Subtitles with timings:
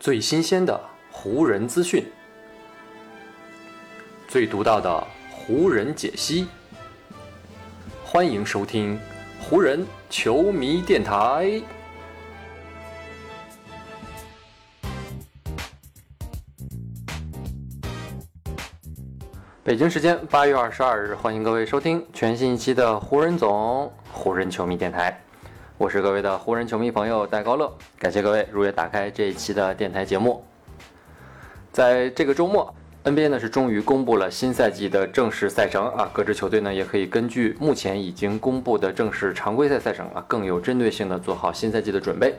[0.00, 0.80] 最新鲜的
[1.10, 2.02] 湖人资讯，
[4.26, 6.46] 最独到的湖人解析，
[8.02, 8.98] 欢迎收听
[9.38, 11.62] 湖人球迷电台。
[19.62, 25.22] 北京时间八月二十二日，欢迎各位收听全新一期的湖人总湖人球迷电台。
[25.80, 30.44] 我是各位的湖人球迷朋友戴高乐，感谢各位如约打开这一期的电台节目。
[31.72, 42.36] 在这个周末，NBA 呢是终于公布了新赛季的正式赛程啊，各支球队呢也可以根据目前已经公布的正式常规赛赛程啊，更有针对性的做好新赛季的准备。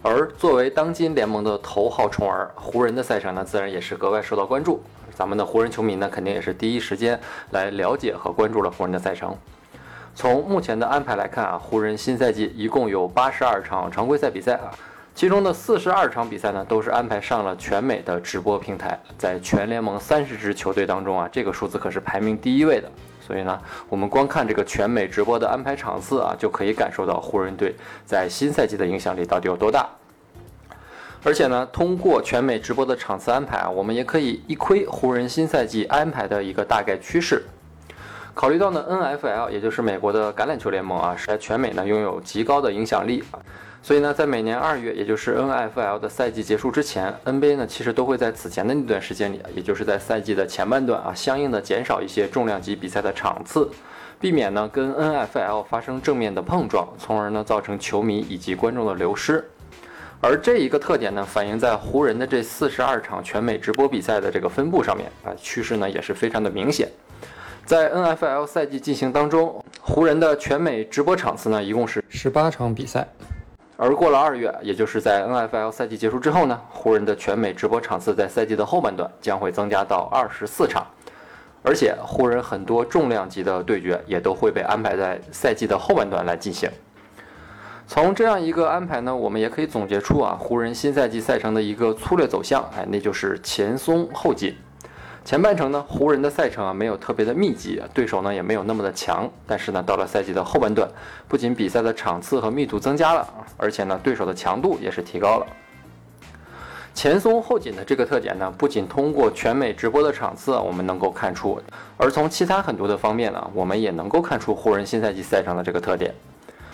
[0.00, 4.82] 而作为当今联盟的头号宠儿，湖人的赛程呢自然也是格外受到关注。
[5.14, 7.20] 咱们的湖人球迷呢肯定也是第一时间
[7.50, 9.36] 来了解和关注了湖人的赛程。
[10.14, 14.70] 从目前的安排来看啊，湖人新赛季一共有八十二场常规赛比赛啊，
[15.14, 22.90] 其中的四十二场比赛呢都是安排上了全美的直播平台，在全联盟三十支球队当中啊，这个数字可是排名第一位的。
[23.26, 29.88] 所以呢，我们光看这个全美直播的安排场次啊，就可以感受到湖人队在新赛季的影响力到底有多大。
[31.24, 37.44] 而且呢，通过全美直播的场次安排啊，我们也可以一窥湖人新赛季安排的一个大概趋势。
[38.34, 43.38] 考虑到呢，NFL 也就是美国的橄榄球联盟啊，是在全美呢拥有极高的影响力啊，
[43.82, 53.68] 所以呢，在每年二月，也就是 NFL 的赛季结束之前，NBA 呢其实都会在此前的那段时间里啊，也就是在赛季的前半段啊，相应的减少一些重量级比赛的场次，
[54.18, 59.44] 避免呢跟 NFL 发生正面的碰撞，从而呢造成球迷以及观众的流失。
[60.22, 66.88] 而这一个特点呢，反映在湖人的这四十二场全美直播比赛的这个分布上面啊，趋势呢也是非常的明显。
[67.64, 73.06] 在 NFL 赛季进行当中，湖人的全美直播场次呢，一共是十八场比赛。
[73.76, 80.86] 而过了二月，也就是在 NFL 赛季结束之后呢，湖人的全美直播场次在赛季的后半段将会增加到二十四场。
[81.62, 86.68] 而且，湖人很多重量级的对决也都会被安排在赛季的后半段来进行。
[87.86, 94.54] 从这样一个安排呢，我们也可以总结出啊，湖人新赛季赛程的一个粗略走向，哎，那就是前松后紧。
[95.24, 99.30] 前半程呢，湖人的赛程啊没有特别的密集，对手呢也没有那么的强。
[99.46, 100.88] 但是呢，到了赛季的后半段，
[101.28, 105.46] 不仅比赛的场次和密度增加了，而且呢，对手的强度也是提高了。
[106.92, 111.58] 前松后紧的这个特点呢，不仅通过全美直播的场次我们能够看出，
[111.96, 116.12] 而从其他很多的方面呢，我们也能够看出湖人新赛季赛程的这个特点。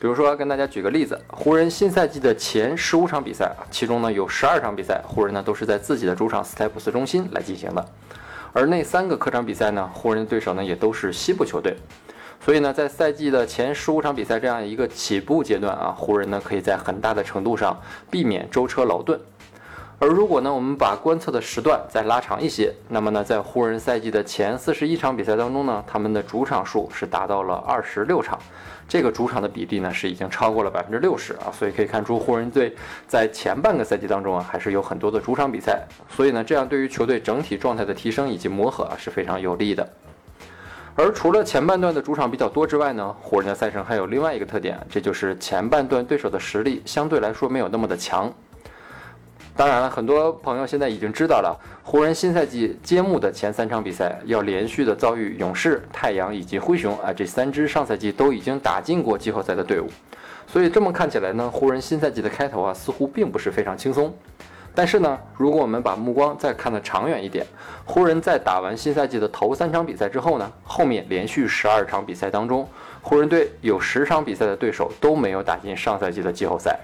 [0.00, 7.86] 比如说，跟大家举个例子，湖人新赛季的前十五场比赛，其中呢有十二场比赛，湖人呢都是在自己的主场斯台普斯中心来进行的。
[8.52, 11.76] 而那三个客场比赛呢，湖人对手呢也都是西部球队，
[12.44, 17.78] 所以呢，在赛季的前十五场比赛这样一个起步阶段啊，湖人呢可以在很大的程度上
[18.10, 19.18] 避免舟车劳顿。
[19.98, 28.38] 而如果呢，我们把观测的时段再拉长一些，那么呢，在湖人赛季的前四十一场比赛当中呢，他们的主场数是达到了二十六场，
[28.90, 32.74] 这个主场的比例呢是已经超过了百分之六十啊，所以可以看出湖人队
[33.06, 39.88] 在前半个赛季当中啊，还是有很多的主场比赛，所以呢，这样对于球队整体状态的提升以及磨合啊是非常有利的。
[40.96, 48.28] 而除了前半段的主场比较多之外呢，湖人的赛程还有另外一个特点，这就是前半段对手的实力相对来说没有那么的强。
[49.56, 59.88] 当然了，很多朋友现在已经知道了，湖人新赛季揭幕的前三场比赛要连续的遭遇勇士、太阳以及灰熊啊，这三支上赛季都已经打进过季后赛的队伍。
[60.46, 64.14] 所以这么看起来呢，湖人新赛季的开头啊，似乎并不是非常轻松。
[64.74, 67.44] 但是呢，如果我们把目光再看得长远一点，
[67.84, 72.66] 湖人在打完新赛季的头三场比赛之后呢，后面连续十二场比赛当中，
[73.02, 76.78] 湖人队有十场比赛的对手都没有打进上赛季的季后赛。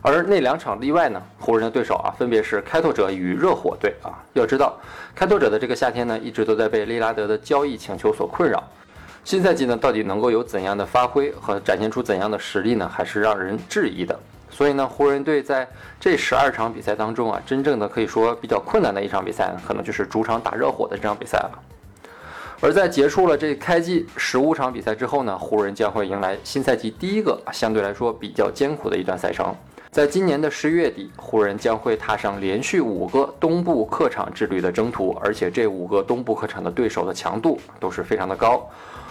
[0.00, 4.14] 而那两场例外呢，湖人的对手啊，分别是开拓者与热火队啊。
[4.32, 4.78] 要知道，
[5.14, 8.62] 开拓者的这个夏天呢，一直都在被利拉德的交易请求所困扰。
[9.24, 14.18] 新赛季呢，到底能够有怎样的发挥和展现出怎样的实力呢，还是让人质疑的。
[14.48, 15.68] 所以呢，湖人队在
[16.00, 21.58] 这十二场比赛当中啊，真正的可以说比较困难的一场比赛，可能就是主场打热火的这场比赛了。
[22.60, 29.54] 而在结束了这开季十五场比赛之后呢，湖人将会迎来新赛季第一个相对来说比较艰苦的一段赛程。
[29.90, 38.68] 在今年的十一月底，湖人将会踏上连续五个东部客场之旅的征途，而且这五个东部客场的对手的强度都是非常的高，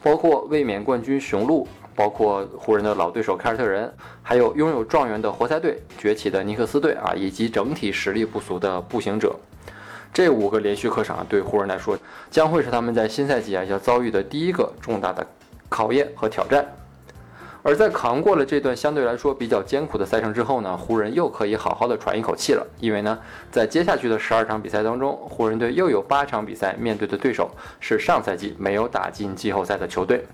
[0.00, 9.34] 包括卫冕冠军雄鹿，包括湖人的老对手凯尔特人，还有拥有状元的活塞队、崛起的尼克斯队啊，以及整体实力不俗的步行者。
[10.14, 11.98] 这五个连续客场对湖人来说，
[12.30, 15.26] 将会是他们在新赛季啊要遭遇的第一个重大的
[15.68, 16.64] 考验和挑战。
[17.62, 23.18] 而在扛过了这段相对来说比较艰苦的赛程之后呢，湖人又可以好好的喘一口气了，因为呢，
[23.50, 30.24] 在接下去的十二场比赛当中，湖人队又有八场比赛面对的对手是上赛季没有打进季后赛的球队，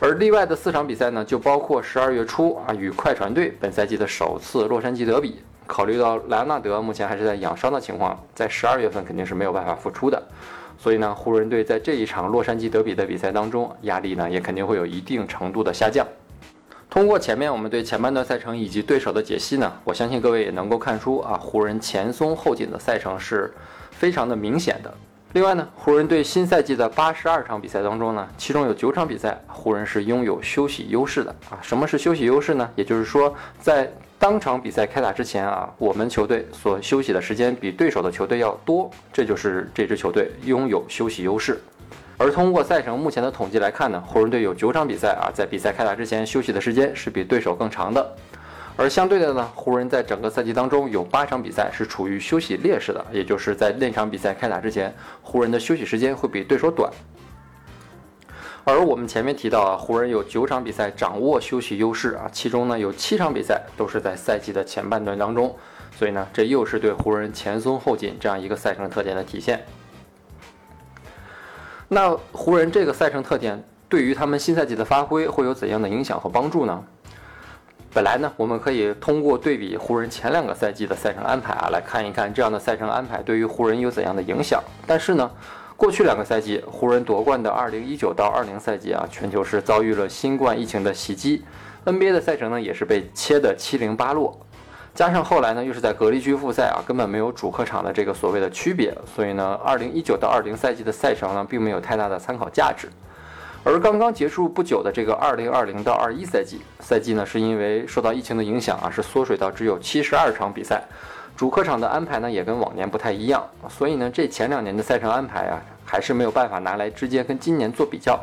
[0.00, 5.42] 而例外的四场比赛呢，就包括十二月初啊与快船队本赛季的首次洛杉矶德比。
[5.64, 10.22] 考虑到莱昂纳德目前还是在养伤的情况，在十二月份肯定是没有办法复出的。
[10.82, 16.04] 所以呢，湖人队在这一场洛杉矶德比的比赛当中，压力呢也肯定会有一定程度的下降。
[16.90, 23.54] 通过前面我们对前半段赛程以及对手的解析呢，我相信各位也能够看出啊，湖人前松后紧的赛程是
[23.92, 24.92] 非常的明显的。
[25.34, 31.56] 另外呢，湖人队新赛季的八十二场比赛当中呢，其中有九场比赛湖人是拥有休息优势的啊。
[31.62, 32.68] 什么是休息优势呢？
[32.76, 41.58] 也就是说在当场比赛开打之前啊，我们球队所休息的时间比对手的球队要多，这就是这支球队拥有休息优势。
[42.18, 48.14] 而通过赛程目前的统计来看呢，湖人队有九场比赛啊，在比赛开打之前休息的时间是比对手更长的。
[48.76, 56.90] 而相对的呢，湖人在整个赛季当中有八场比赛是处于休息劣势的，也就是在那场比赛开打之前，湖人的休息时间会比对手短。
[58.64, 65.54] 而我们前面提到啊，湖人有九场比赛掌握休息优势啊，其中呢有七场比赛都是在赛季的前半段当中，
[65.96, 69.64] 所以呢，这又是对湖人前松后紧这样一个赛程特点的体现。
[71.88, 76.82] 那湖人这个赛程特点对于他们新赛季的发挥会有怎样的影响和帮助呢？
[77.94, 84.62] 本来呢，我们可以通过对比湖人前两个赛季的赛程安排啊，来看一看这样的赛程安排对于湖人有怎样的影响。
[84.86, 85.30] 但是呢，
[85.76, 91.44] 过去两个赛季，湖人夺冠的2019到20赛季啊，全球是遭遇了新冠疫情的袭击
[91.84, 94.40] ，NBA 的赛程呢也是被切得七零八落，
[94.94, 102.88] 加上后来呢又是在隔离区复赛啊，根本没有主客场的这个所谓的区别，所以呢，2019到20赛季的赛程呢并没有太大的参考价值。
[103.64, 110.82] 而刚刚结束不久的这个2020到21赛季，赛季呢是因为受到疫情的影响啊，是缩水到只有72场比赛。
[111.36, 118.18] 主客场的安排呢，也跟往年不太一样，所以呢，这前两年的赛程安排啊，还是没有办法拿来直接跟今年做比较。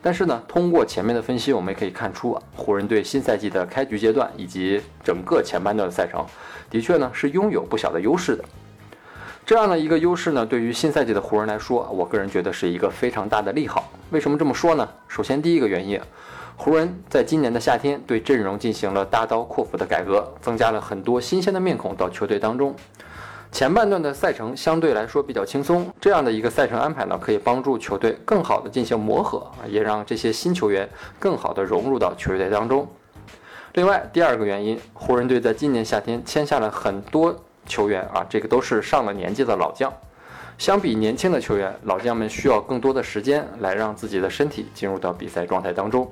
[0.00, 6.24] 但是呢，通过前面的分析，我们也可以看出啊，湖人队新赛季的开局阶段以及整个前半段的赛程，
[6.70, 8.44] 的确呢是拥有不小的优势的。
[9.44, 13.90] 这样的一个优势呢，对于新赛季的湖人来说，我个人觉得是一个非常大的利好。
[14.10, 14.88] 为什么这么说呢？
[15.08, 16.00] 首先，第一个原因。
[16.56, 22.72] 湖人在今年的夏天对阵容进行了大刀阔斧的改革，增加了很多新鲜的面孔到球队当中。
[23.50, 30.88] 前半段的赛程相对来说比较轻松，这样的一个赛程安排呢，可以帮助球队更好的进行磨合，也让这些新球员
[31.18, 32.86] 更好的融入到球队当中。
[33.74, 37.34] 另外，第二个原因，湖人队在今年夏天签下了很多
[37.66, 39.92] 球员啊，这个都是上了年纪的老将。
[40.58, 46.10] 相比年轻的球员，老将们需要更多的时间来让自己的身体进入到比赛状态当中。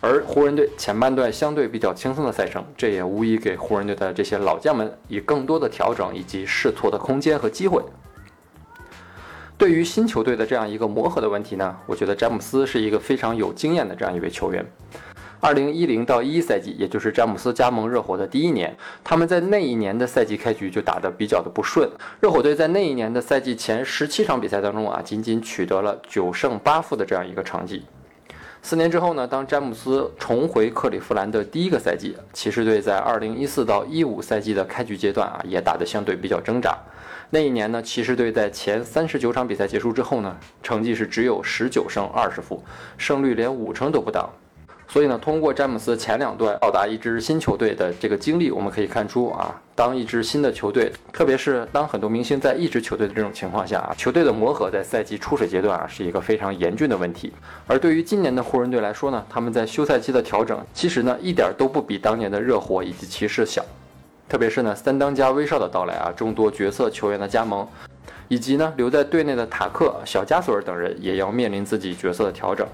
[0.00, 7.82] 而湖人队前半段相对比较轻松的赛程，这也无疑给湖人队的这些老将们以更多的调整以及试错的空间和机会。
[9.58, 14.64] 对于新球队的这样一个磨合的问题呢，我觉得詹姆斯是一个非常有经验的这样一位球员。
[15.46, 21.88] 二零一零到一赛季，也就是詹姆斯加盟热火的第一年，他们在那一年的赛季开局就打得比较的不顺。
[22.18, 27.84] 热火队在那一年的赛季前十七场比赛当中啊，仅仅取得了九胜八负的这样一个成绩。
[28.60, 36.76] 四年之后呢，当詹姆斯重回克利夫兰的第一个赛季，骑士队在二零一四到一五赛季的开局阶段啊，也打得相对比较挣扎。
[37.30, 42.60] 那一年呢，骑士队在前三十九场比赛结束之后呢，成绩是只有十九胜二十负，
[42.98, 44.28] 胜率连五成都不到。
[44.96, 57.30] 所以呢，通过詹姆斯前两段到达一支新球队的这个经历，我们可以看出啊，当一支新的球队，特别是当很多明星在一支球队的这种情况下啊，球队的磨合在赛季初始阶段啊是一个非常严峻的问题。
[57.66, 63.62] 而对于今年的湖人队来说呢，他们在休赛期的调整，其实呢一点都不比当年的热火以及骑士小。
[64.30, 67.68] 特别是呢三当家威少的到来啊，众多角色球员的加盟，
[68.28, 72.66] 以及呢留在队内的塔克、小加索尔等人也要面临自己角色的调整。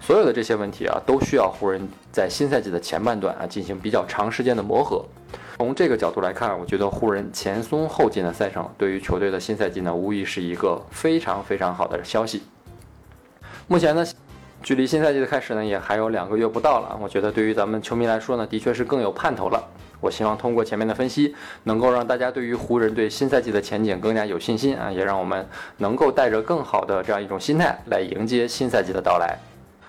[0.00, 5.04] 所有的这些问题啊，都需要湖人在新赛季的前半段啊进行比较长时间的磨合。
[5.58, 12.42] 从这个角度来看，我觉得湖人前松后紧的赛程，对于球队的新赛季呢，无疑是一个非常非常好的消息。
[13.66, 14.06] 目前呢，
[14.62, 16.96] 距离新赛季的开始呢，也还有两个月不到了。
[17.02, 19.62] 我觉得对于咱们球迷来说呢，的确是更有盼头了。
[20.00, 25.44] 我希望通过前面的分析，能够让大家对于湖人队新赛季的前景更加有信心啊，也让我们
[25.78, 29.36] 能够带着更好的这样一种心态来迎接新赛季的到来。